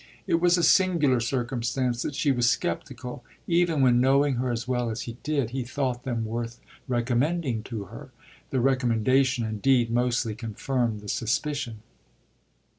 It 0.25 0.41
was 0.41 0.57
a 0.57 0.63
singular 0.63 1.19
circumstance 1.19 2.01
that 2.01 2.15
she 2.15 2.31
was 2.31 2.49
sceptical 2.49 3.23
even 3.45 3.81
when, 3.83 4.01
knowing 4.01 4.37
her 4.37 4.49
as 4.51 4.67
well 4.67 4.89
as 4.89 5.01
he 5.03 5.17
did, 5.21 5.51
he 5.51 5.61
thought 5.63 6.05
them 6.05 6.25
worth 6.25 6.59
recommending 6.87 7.61
to 7.65 7.83
her: 7.83 8.09
the 8.49 8.59
recommendation 8.61 9.45
indeed 9.45 9.91
mostly 9.91 10.33
confirmed 10.33 11.01
the 11.01 11.07
suspicion. 11.07 11.83